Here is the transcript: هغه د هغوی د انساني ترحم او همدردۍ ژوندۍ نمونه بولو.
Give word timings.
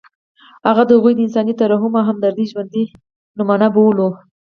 هغه 0.67 0.83
د 0.87 0.91
هغوی 0.97 1.13
د 1.15 1.19
انساني 1.25 1.53
ترحم 1.59 1.93
او 1.99 2.07
همدردۍ 2.09 2.45
ژوندۍ 2.51 2.85
نمونه 3.37 3.67
بولو. 3.73 4.09